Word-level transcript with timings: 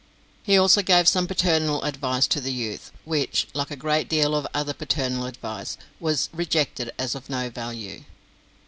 He 0.41 0.57
also 0.57 0.81
gave 0.81 1.07
some 1.07 1.27
paternal 1.27 1.83
advice 1.83 2.25
to 2.25 2.41
the 2.41 2.51
youth, 2.51 2.91
which, 3.05 3.45
like 3.53 3.69
a 3.69 3.75
great 3.75 4.09
deal 4.09 4.33
of 4.33 4.47
other 4.51 4.73
paternal 4.73 5.27
advice, 5.27 5.77
was 5.99 6.27
rejected 6.33 6.89
as 6.97 7.13
of 7.13 7.29
no 7.29 7.51
value. 7.51 8.03